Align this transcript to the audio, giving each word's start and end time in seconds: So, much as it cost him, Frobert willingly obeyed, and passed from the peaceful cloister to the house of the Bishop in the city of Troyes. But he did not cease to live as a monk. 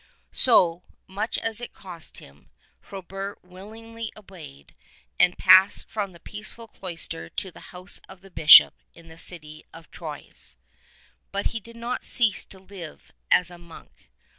So, 0.33 0.81
much 1.05 1.37
as 1.37 1.61
it 1.61 1.73
cost 1.75 2.17
him, 2.17 2.49
Frobert 2.81 3.43
willingly 3.43 4.11
obeyed, 4.17 4.73
and 5.19 5.37
passed 5.37 5.87
from 5.87 6.11
the 6.11 6.19
peaceful 6.19 6.67
cloister 6.67 7.29
to 7.29 7.51
the 7.51 7.59
house 7.69 8.01
of 8.09 8.21
the 8.21 8.31
Bishop 8.31 8.73
in 8.95 9.09
the 9.09 9.17
city 9.19 9.63
of 9.71 9.91
Troyes. 9.91 10.57
But 11.31 11.45
he 11.53 11.59
did 11.59 11.75
not 11.75 12.03
cease 12.03 12.45
to 12.45 12.57
live 12.57 13.11
as 13.29 13.51
a 13.51 13.59
monk. 13.59 14.09